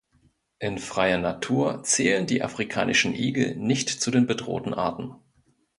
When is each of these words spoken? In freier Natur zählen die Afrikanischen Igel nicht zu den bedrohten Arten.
In 0.57 0.79
freier 0.79 1.19
Natur 1.19 1.83
zählen 1.83 2.25
die 2.25 2.41
Afrikanischen 2.41 3.13
Igel 3.13 3.55
nicht 3.55 3.87
zu 3.89 4.09
den 4.09 4.25
bedrohten 4.25 4.73
Arten. 4.73 5.13